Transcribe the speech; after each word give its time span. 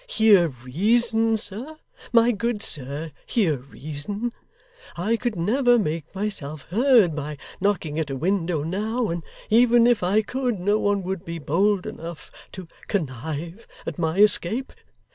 Hear 0.07 0.47
reason, 0.47 1.37
sir. 1.37 1.75
My 2.11 2.31
good 2.31 2.63
sir, 2.63 3.11
hear 3.27 3.57
reason. 3.57 4.31
I 4.97 5.15
could 5.15 5.35
never 5.35 5.77
make 5.77 6.15
myself 6.15 6.63
heard 6.71 7.15
by 7.15 7.37
knocking 7.59 7.99
at 7.99 8.09
a 8.09 8.15
window 8.15 8.63
now; 8.63 9.09
and 9.11 9.23
even 9.51 9.85
if 9.85 10.01
I 10.01 10.23
could, 10.23 10.59
no 10.59 10.79
one 10.79 11.03
would 11.03 11.23
be 11.23 11.37
bold 11.37 11.85
enough 11.85 12.31
to 12.53 12.67
connive 12.87 13.67
at 13.85 13.99
my 13.99 14.15
escape. 14.17 14.73